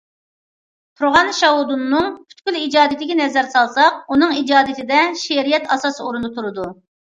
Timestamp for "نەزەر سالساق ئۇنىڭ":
3.21-4.35